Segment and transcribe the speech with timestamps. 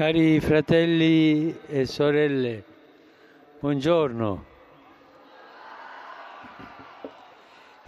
[0.00, 2.64] Cari fratelli e sorelle,
[3.60, 4.44] buongiorno.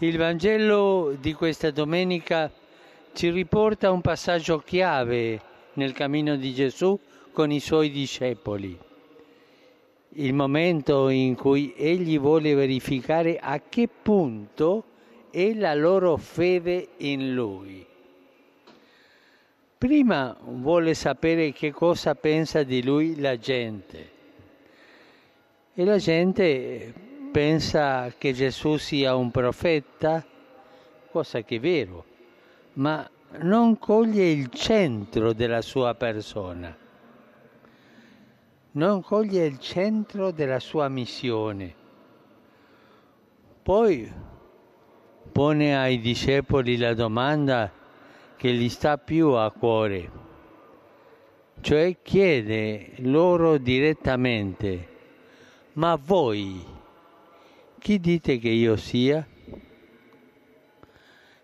[0.00, 2.52] Il Vangelo di questa domenica
[3.14, 5.40] ci riporta un passaggio chiave
[5.72, 7.00] nel cammino di Gesù
[7.32, 8.78] con i suoi discepoli.
[10.10, 14.84] Il momento in cui egli vuole verificare a che punto
[15.30, 17.86] è la loro fede in lui.
[19.82, 24.10] Prima vuole sapere che cosa pensa di lui la gente.
[25.74, 26.94] E la gente
[27.32, 30.24] pensa che Gesù sia un profeta,
[31.10, 32.04] cosa che è vero,
[32.74, 36.76] ma non coglie il centro della sua persona,
[38.70, 41.74] non coglie il centro della sua missione.
[43.64, 44.12] Poi
[45.32, 47.80] pone ai discepoli la domanda
[48.42, 50.10] che gli sta più a cuore,
[51.60, 54.88] cioè chiede loro direttamente,
[55.74, 56.60] ma voi
[57.78, 59.24] chi dite che io sia?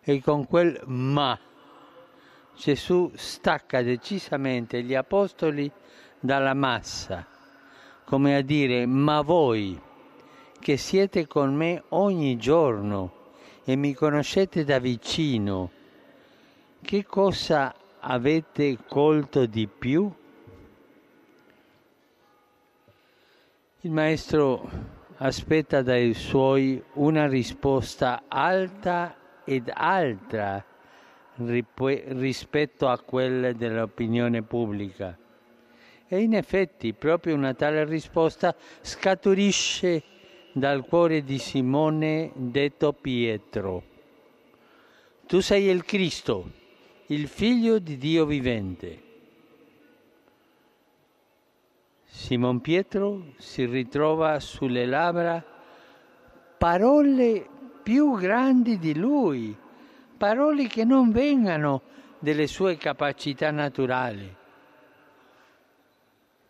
[0.01, 1.39] E con quel ma
[2.57, 5.71] Gesù stacca decisamente gli apostoli
[6.19, 7.25] dalla massa,
[8.07, 9.81] come a dire, ma voi
[10.59, 13.13] che siete con me ogni giorno
[13.63, 15.77] e mi conoscete da vicino,
[16.89, 20.11] che cosa avete colto di più?
[23.83, 24.71] Il maestro
[25.19, 29.15] aspetta dai suoi una risposta alta
[29.45, 30.65] ed altra
[31.35, 35.15] rispetto a quelle dell'opinione pubblica.
[36.07, 40.03] E in effetti proprio una tale risposta scaturisce
[40.53, 43.83] dal cuore di Simone detto Pietro.
[45.27, 46.58] Tu sei il Cristo,
[47.11, 49.03] il figlio di Dio vivente.
[52.05, 55.43] Simon Pietro si ritrova sulle labbra
[56.59, 57.49] parole
[57.83, 59.57] più grandi di lui,
[60.19, 61.81] parole che non vengano
[62.19, 64.37] delle sue capacità naturali.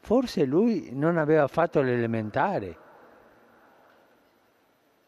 [0.01, 2.79] Forse lui non aveva fatto l'elementare.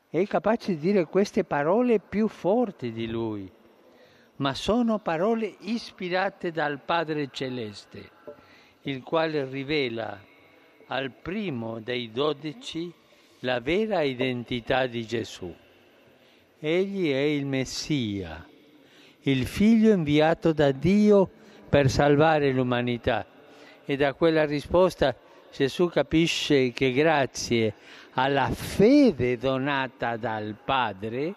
[0.09, 3.59] È capace di dire queste parole più forti di lui
[4.41, 8.11] ma sono parole ispirate dal Padre Celeste,
[8.83, 10.19] il quale rivela
[10.87, 12.93] al primo dei dodici
[13.41, 15.55] la vera identità di Gesù.
[16.59, 18.47] Egli è il Messia,
[19.21, 21.31] il figlio inviato da Dio
[21.69, 23.27] per salvare l'umanità.
[23.84, 25.15] E da quella risposta
[25.53, 27.75] Gesù capisce che grazie
[28.12, 31.34] alla fede donata dal Padre,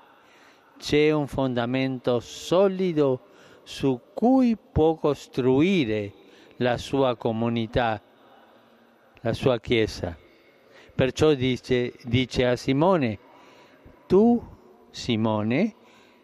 [0.84, 3.22] c'è un fondamento solido
[3.64, 6.12] su cui può costruire
[6.58, 8.02] la sua comunità,
[9.22, 10.18] la sua Chiesa.
[10.94, 13.18] Perciò dice, dice a Simone,
[14.08, 14.46] tu
[14.92, 15.74] Simone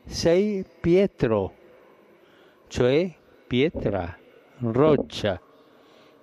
[0.03, 1.53] sei Pietro,
[2.67, 3.15] cioè
[3.47, 4.19] pietra,
[4.57, 5.41] roccia,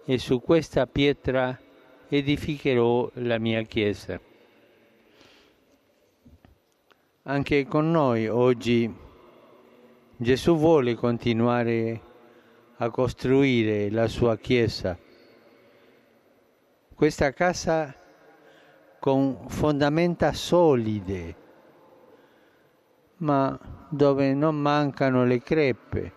[0.04, 1.58] e su questa pietra
[2.06, 4.20] edificherò la mia Chiesa.
[7.28, 8.88] Anche con noi oggi
[10.16, 12.00] Gesù vuole continuare
[12.76, 14.97] a costruire la sua Chiesa,
[16.94, 17.92] questa casa
[19.00, 21.36] con fondamenta solide,
[23.16, 26.12] ma dove non mancano le crepe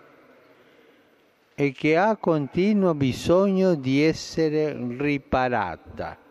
[1.56, 6.29] e che ha continuo bisogno di essere riparata.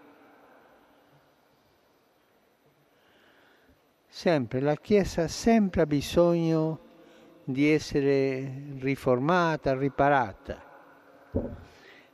[4.19, 6.81] Sempre, la Chiesa sempre ha bisogno
[7.45, 10.61] di essere riformata, riparata.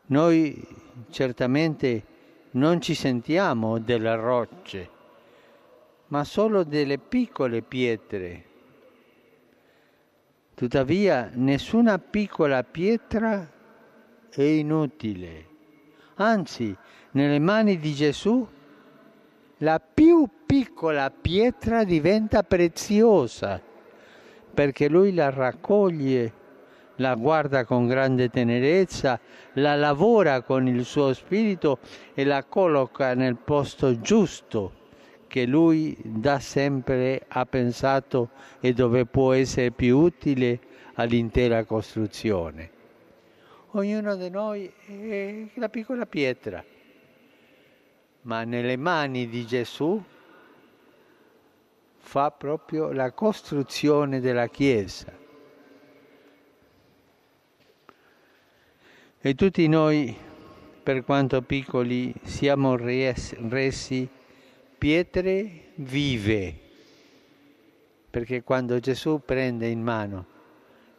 [0.09, 0.69] Noi
[1.09, 2.05] certamente
[2.51, 4.91] non ci sentiamo delle rocce,
[6.09, 8.45] ma solo delle piccole pietre.
[10.53, 13.51] Tuttavia nessuna piccola pietra
[14.29, 15.47] è inutile.
[16.17, 16.77] Anzi,
[17.13, 18.47] nelle mani di Gesù
[19.59, 20.29] la più
[20.75, 23.63] piccola pietra diventa preziosa
[24.53, 26.33] perché lui la raccoglie,
[26.97, 29.21] la guarda con grande tenerezza,
[29.53, 31.79] la lavora con il suo spirito
[32.13, 34.83] e la colloca nel posto giusto
[35.29, 40.59] che lui da sempre ha pensato e dove può essere più utile
[40.95, 42.71] all'intera costruzione.
[43.71, 46.65] Ognuno di noi è la piccola pietra
[48.23, 50.03] ma nelle mani di Gesù
[52.15, 55.13] fa proprio la costruzione della Chiesa.
[59.21, 60.17] E tutti noi
[60.85, 64.09] per quanto piccoli, siamo resi
[64.79, 66.57] pietre vive,
[68.11, 70.27] perché quando Gesù prende in mano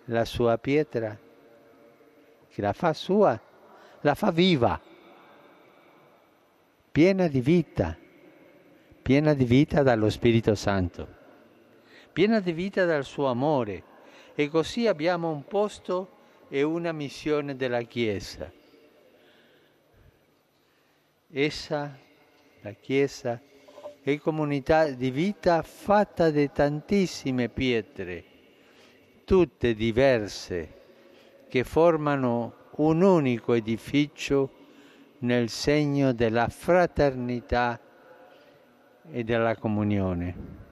[0.07, 1.17] la sua pietra,
[2.49, 3.39] che la fa sua,
[4.01, 4.81] la fa viva,
[6.91, 8.03] piena di vita,
[9.05, 11.07] piena di vita dallo Spirito Santo,
[12.11, 13.83] piena di vita dal suo amore.
[14.33, 16.09] E così abbiamo un posto
[16.49, 18.51] e una missione della Chiesa.
[21.29, 21.99] Essa,
[22.61, 23.39] la Chiesa,
[24.01, 28.23] è comunità di vita fatta di tantissime pietre,
[29.23, 30.81] tutte diverse,
[31.47, 34.49] che formano un unico edificio
[35.19, 37.79] nel segno della fraternità
[39.11, 40.63] e della comunione.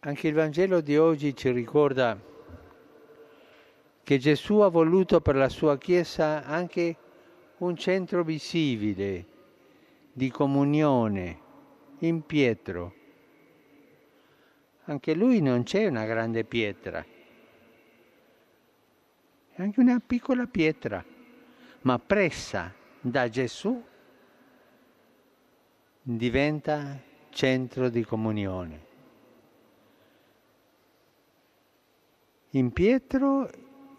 [0.00, 2.18] Anche il Vangelo di oggi ci ricorda
[4.02, 6.96] che Gesù ha voluto per la sua Chiesa anche
[7.58, 9.26] un centro visibile
[10.12, 11.40] di comunione
[11.98, 12.94] in Pietro.
[14.84, 17.04] Anche lui non c'è una grande pietra,
[19.52, 21.04] è anche una piccola pietra,
[21.82, 22.77] ma presa
[23.10, 23.82] da Gesù
[26.02, 27.00] diventa
[27.30, 28.86] centro di comunione.
[32.52, 33.50] in Pietro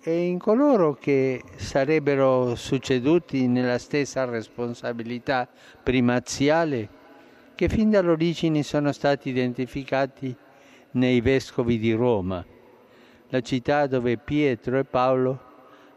[0.01, 5.47] e in coloro che sarebbero succeduti nella stessa responsabilità
[5.83, 6.97] primaziale
[7.53, 10.35] che fin dall'origine sono stati identificati
[10.91, 12.43] nei vescovi di Roma,
[13.27, 15.47] la città dove Pietro e Paolo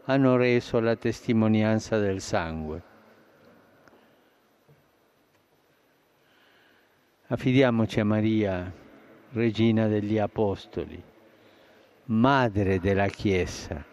[0.03, 2.92] hanno reso la testimonianza del sangue.
[7.33, 8.71] Affidiamoci a Maria,
[9.31, 11.03] regina degli Apostoli
[12.05, 13.83] madre della Chiesa.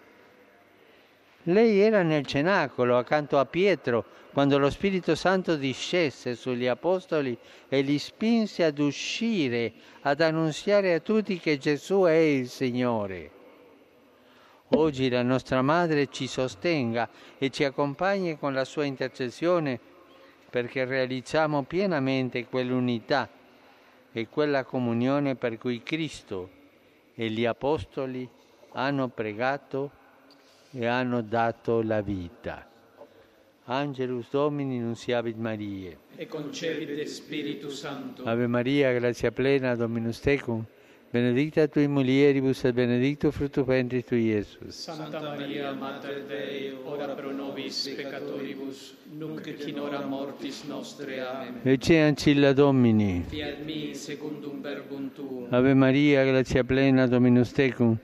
[1.44, 4.04] Lei era nel cenacolo accanto a Pietro
[4.34, 7.34] quando lo Spirito Santo discese sugli Apostoli
[7.70, 9.72] e li spinse ad uscire,
[10.02, 13.30] ad annunziare a tutti che Gesù è il Signore.
[14.74, 17.08] Oggi la nostra Madre ci sostenga
[17.38, 19.80] e ci accompagni con la sua intercessione
[20.50, 23.28] perché realizziamo pienamente quell'unità
[24.12, 26.50] e quella comunione per cui Cristo
[27.14, 28.28] e gli apostoli
[28.72, 29.90] hanno pregato
[30.72, 32.68] e hanno dato la vita.
[33.64, 35.96] Angelus Domini nunciavit Maria.
[36.16, 38.24] E concebit Spiritu Santo.
[38.24, 40.64] Ave Maria, grazia plena, Dominus tecum,
[41.12, 44.84] benedicta tui mulieribus et benedictus fructus ventris tui, Iesus.
[44.84, 51.20] Santa Maria, Mater Dei, ora pro nobis peccatoribus, nunc et in hora mortis nostre.
[51.20, 51.60] Amen.
[51.64, 53.24] Ecce ancilla Domini.
[53.28, 55.46] Fiat mi secundum verbum tuum.
[55.50, 57.98] Ave Maria, grazia plena, Dominus tecum,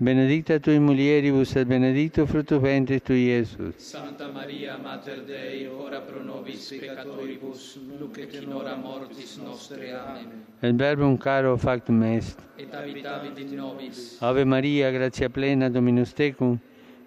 [0.00, 3.74] benedicta tui mulieribus et benedictus fructus ventris tui, Iesus.
[3.76, 9.92] Santa Maria, Mater Dei, ora pro nobis peccatoribus, nunc et in hora mortis nostre.
[9.92, 10.46] Amen.
[10.62, 12.38] Et verbum caro factum est.
[12.56, 14.16] Et habitavit in nobis.
[14.22, 16.58] Ave Maria, grazia plena, Dominus tecum,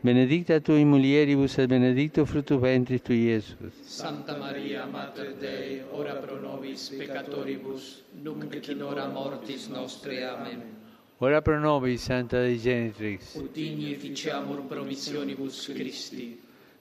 [0.02, 3.74] benedicta tui mulieribus et benedictus fructus ventris tui, Iesus.
[3.82, 10.24] Santa Maria, Mater Dei, ora pro nobis peccatoribus, nunc et in hora mortis nostre.
[10.30, 10.83] Amen.
[11.24, 13.36] Ora pro nobis, Santa Dei Genitrix.
[13.36, 16.38] Ut digni ficiamur promissionibus Christi.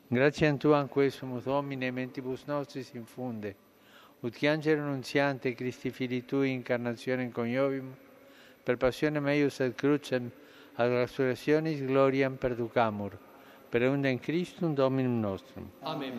[0.09, 3.55] Gratiam Tuam quesumus Domine mentibus nostris infunde.
[4.19, 7.95] Ut che angelo nunziante Christi Fili Tui incarnazione coniovim,
[8.65, 10.29] per passione meius et crucem,
[10.75, 13.17] ad resurrectionis gloriam perducamur,
[13.69, 15.71] per undem Christum Dominum nostrum.
[15.83, 16.19] Amen.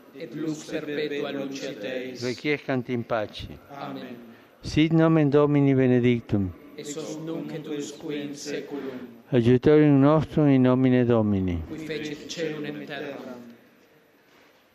[0.21, 2.23] et lux perpetua luce Deis.
[2.23, 3.47] Requiescant in pace.
[3.71, 4.15] Amen.
[4.61, 6.51] Sit nomen Domini benedictum.
[6.77, 9.07] Et sos nunc et usque in seculum.
[9.31, 11.57] Aiutorium nostrum in nomine Domini.
[11.69, 13.39] Qui fecit celum et terram.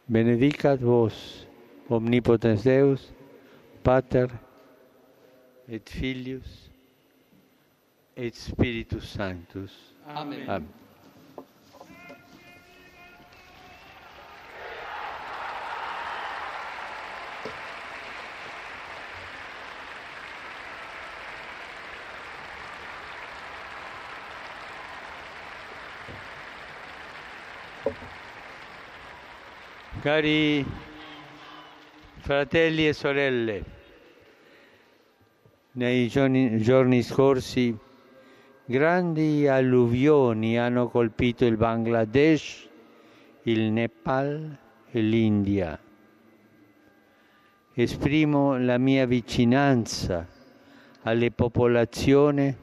[0.09, 1.47] Benedicat vos,
[1.89, 3.13] omnipotens Deus,
[3.83, 4.29] Pater,
[5.69, 6.71] et Filius,
[8.17, 9.95] et Spiritus Sanctus.
[10.09, 10.49] Amen.
[10.49, 10.86] Amen.
[30.07, 30.65] Cari
[32.19, 33.65] fratelli e sorelle,
[35.73, 37.77] nei giorni, giorni scorsi
[38.65, 42.69] grandi alluvioni hanno colpito il Bangladesh,
[43.43, 44.57] il Nepal
[44.93, 45.77] e l'India.
[47.75, 50.25] Esprimo la mia vicinanza
[51.03, 52.57] alle popolazioni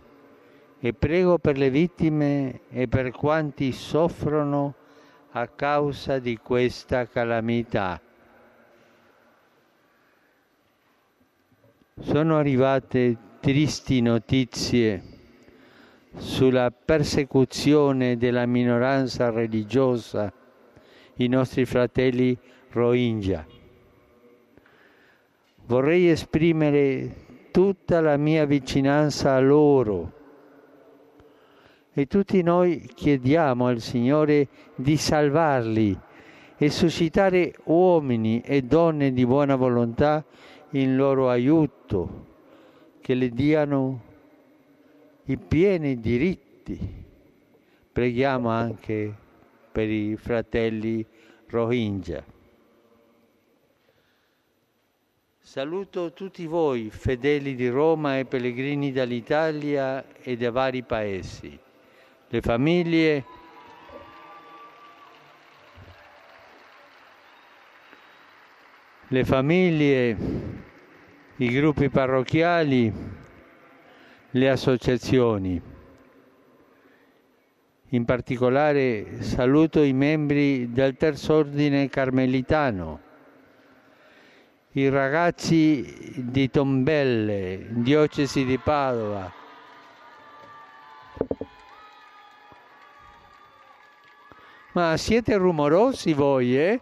[0.79, 4.75] e prego per le vittime e per quanti soffrono
[5.35, 7.99] a causa di questa calamità.
[11.99, 15.03] Sono arrivate tristi notizie
[16.17, 20.31] sulla persecuzione della minoranza religiosa,
[21.15, 22.37] i nostri fratelli
[22.69, 23.45] Rohingya.
[25.65, 30.21] Vorrei esprimere tutta la mia vicinanza a loro
[31.95, 35.97] e tutti noi chiediamo al Signore di salvarli
[36.57, 40.25] e suscitare uomini e donne di buona volontà
[40.71, 42.31] in loro aiuto,
[42.99, 44.01] che le diano
[45.25, 47.01] i pieni diritti.
[47.91, 49.13] Preghiamo anche
[49.71, 51.05] per i fratelli
[51.47, 52.23] Rohingya.
[55.39, 61.62] Saluto tutti voi, fedeli di Roma e pellegrini dall'Italia e da vari paesi
[62.33, 63.25] le famiglie,
[69.09, 70.17] le famiglie,
[71.35, 72.91] i gruppi parrocchiali,
[74.31, 75.61] le associazioni.
[77.89, 82.99] In particolare saluto i membri del Terzo Ordine Carmelitano,
[84.71, 89.42] i ragazzi di Tombelle, diocesi di Padova,
[94.73, 96.79] Ma siete rumorosi voi, eh?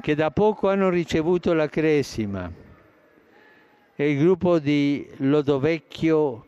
[0.00, 2.48] Che da poco hanno ricevuto la cresima.
[3.96, 6.46] E il gruppo di Lodovecchio.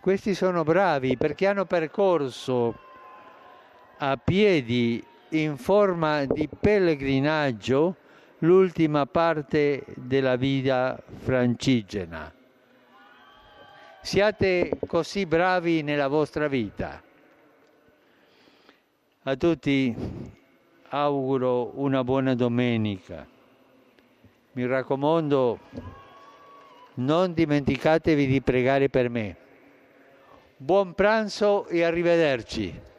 [0.00, 2.76] Questi sono bravi perché hanno percorso
[3.98, 7.94] a piedi in forma di pellegrinaggio
[8.38, 12.40] l'ultima parte della vita francigena
[14.02, 17.00] siate così bravi nella vostra vita.
[19.22, 19.94] A tutti
[20.88, 23.26] auguro una buona domenica.
[24.52, 25.60] Mi raccomando,
[26.94, 29.36] non dimenticatevi di pregare per me.
[30.56, 32.90] Buon pranzo e arrivederci.